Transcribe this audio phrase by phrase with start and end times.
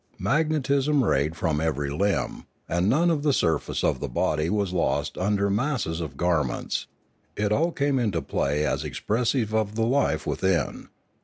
[0.17, 4.73] Mag netism rayed from every limb; and none of the surface of the body was
[4.73, 6.87] lost under masses of garments;
[7.37, 10.87] it all came into play as expressive of the life within.